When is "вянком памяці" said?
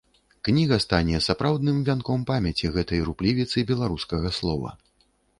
1.89-2.71